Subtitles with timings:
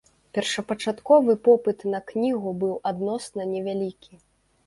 [0.35, 4.13] Першапачатковы попыт на кнігу быў адносна невялікі.